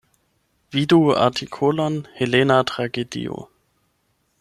[0.75, 3.41] Vidu artikolon Helena tragedio.